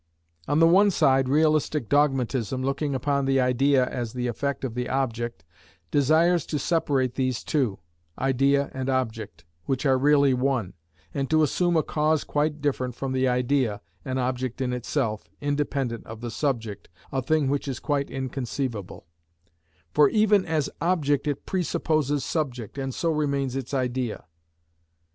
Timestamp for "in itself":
14.59-15.29